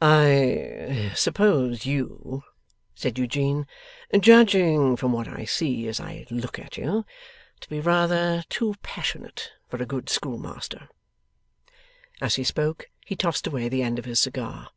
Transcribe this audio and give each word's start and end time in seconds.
'I 0.00 1.12
suppose 1.14 1.84
you,' 1.84 2.44
said 2.94 3.18
Eugene, 3.18 3.66
'judging 4.18 4.96
from 4.96 5.12
what 5.12 5.28
I 5.28 5.44
see 5.44 5.86
as 5.86 6.00
I 6.00 6.24
look 6.30 6.58
at 6.58 6.78
you, 6.78 7.04
to 7.60 7.68
be 7.68 7.78
rather 7.78 8.42
too 8.48 8.74
passionate 8.82 9.52
for 9.68 9.82
a 9.82 9.84
good 9.84 10.08
schoolmaster.' 10.08 10.88
As 12.22 12.36
he 12.36 12.42
spoke, 12.44 12.88
he 13.04 13.14
tossed 13.14 13.46
away 13.46 13.68
the 13.68 13.82
end 13.82 13.98
of 13.98 14.06
his 14.06 14.18
cigar. 14.20 14.70